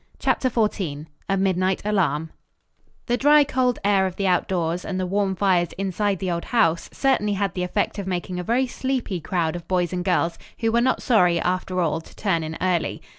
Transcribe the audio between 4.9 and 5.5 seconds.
the warm